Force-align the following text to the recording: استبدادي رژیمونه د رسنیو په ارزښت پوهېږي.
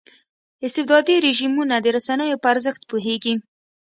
استبدادي 0.65 1.15
رژیمونه 1.27 1.75
د 1.79 1.87
رسنیو 1.97 2.41
په 2.43 2.47
ارزښت 2.53 2.81
پوهېږي. 2.89 3.33